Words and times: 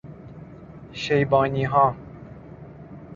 شیبانیها 0.93 1.95